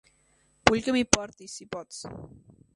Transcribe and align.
Vull 0.69 0.81
que 0.87 0.95
m'hi 0.95 1.05
portis, 1.19 1.61
si 1.61 1.71
pots. 1.77 2.03